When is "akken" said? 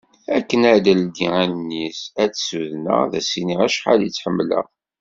0.37-0.61